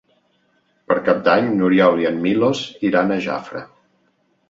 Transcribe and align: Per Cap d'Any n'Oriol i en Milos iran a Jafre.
Per 0.91 0.97
Cap 1.09 1.19
d'Any 1.27 1.51
n'Oriol 1.61 2.03
i 2.07 2.09
en 2.15 2.19
Milos 2.25 2.65
iran 2.93 3.19
a 3.19 3.23
Jafre. 3.31 3.67